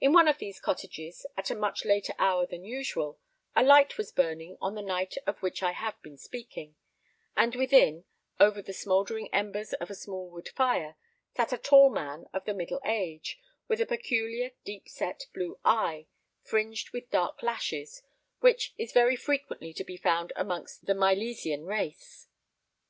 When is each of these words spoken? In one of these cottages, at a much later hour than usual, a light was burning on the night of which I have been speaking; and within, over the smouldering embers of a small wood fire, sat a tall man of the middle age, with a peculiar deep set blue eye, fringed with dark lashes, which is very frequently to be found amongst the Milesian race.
In 0.00 0.14
one 0.14 0.28
of 0.28 0.38
these 0.38 0.58
cottages, 0.58 1.26
at 1.36 1.50
a 1.50 1.54
much 1.54 1.84
later 1.84 2.14
hour 2.18 2.46
than 2.46 2.64
usual, 2.64 3.18
a 3.54 3.62
light 3.62 3.98
was 3.98 4.10
burning 4.10 4.56
on 4.62 4.74
the 4.74 4.80
night 4.80 5.18
of 5.26 5.42
which 5.42 5.62
I 5.62 5.72
have 5.72 6.00
been 6.00 6.16
speaking; 6.16 6.74
and 7.36 7.54
within, 7.54 8.06
over 8.40 8.62
the 8.62 8.72
smouldering 8.72 9.28
embers 9.30 9.74
of 9.74 9.90
a 9.90 9.94
small 9.94 10.30
wood 10.30 10.48
fire, 10.48 10.96
sat 11.36 11.52
a 11.52 11.58
tall 11.58 11.90
man 11.90 12.28
of 12.32 12.46
the 12.46 12.54
middle 12.54 12.80
age, 12.86 13.38
with 13.68 13.78
a 13.78 13.84
peculiar 13.84 14.52
deep 14.64 14.88
set 14.88 15.26
blue 15.34 15.58
eye, 15.66 16.06
fringed 16.42 16.88
with 16.94 17.10
dark 17.10 17.42
lashes, 17.42 18.00
which 18.40 18.72
is 18.78 18.92
very 18.92 19.16
frequently 19.16 19.74
to 19.74 19.84
be 19.84 19.98
found 19.98 20.32
amongst 20.34 20.86
the 20.86 20.94
Milesian 20.94 21.66
race. 21.66 22.26